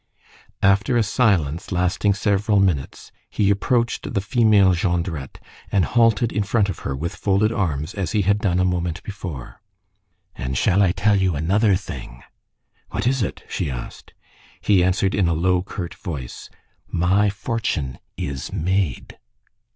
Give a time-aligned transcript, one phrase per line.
[0.63, 5.37] After a silence lasting several minutes, he approached the female Jondrette,
[5.71, 9.03] and halted in front of her, with folded arms, as he had done a moment
[9.03, 9.61] before:—
[10.35, 12.23] "And shall I tell you another thing?"
[12.89, 14.15] "What is it?" she asked.
[14.59, 16.49] He answered in a low, curt voice:—
[16.87, 19.19] "My fortune is made."